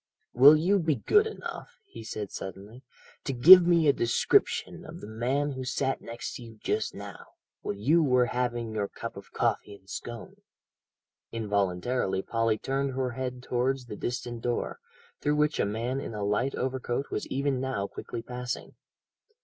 [0.33, 2.81] "Will you be good enough," he said suddenly,
[3.23, 7.23] "to give me a description of the man who sat next to you just now,
[7.61, 10.37] while you were having your cup of coffee and scone."
[11.31, 14.79] Involuntarily Polly turned her head towards the distant door,
[15.19, 18.73] through which a man in a light overcoat was even now quickly passing.